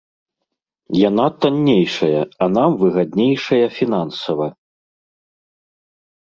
Яна 1.09 1.25
таннейшая, 1.43 2.21
а 2.45 2.47
нам 2.55 2.69
выгаднейшая 2.81 3.61
фінансава. 3.77 4.47